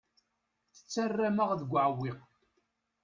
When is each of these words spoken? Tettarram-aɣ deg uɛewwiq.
Tettarram-aɣ 0.75 1.51
deg 1.59 1.69
uɛewwiq. 1.73 2.19